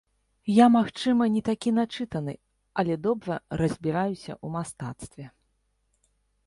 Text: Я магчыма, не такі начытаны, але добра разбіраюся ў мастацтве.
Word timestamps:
Я 0.51 0.67
магчыма, 0.75 1.23
не 1.35 1.41
такі 1.49 1.73
начытаны, 1.79 2.33
але 2.83 2.93
добра 3.07 3.35
разбіраюся 3.63 4.33
ў 4.45 4.55
мастацтве. 4.57 5.25